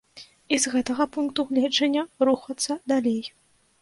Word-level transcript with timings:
І 0.55 0.57
з 0.61 0.71
гэтага 0.75 1.05
пункту 1.15 1.45
гледжання 1.51 2.07
рухацца 2.29 2.81
далей. 2.93 3.23